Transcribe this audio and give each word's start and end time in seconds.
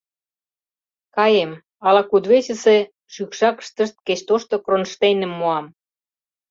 —Каем, 1.15 1.51
ала 1.87 2.01
кудвечысе 2.11 2.77
шӱкшакыштышт 3.13 3.95
кеч 4.05 4.19
тошто 4.27 4.55
кронштейным 4.65 5.31
муам. 5.39 5.65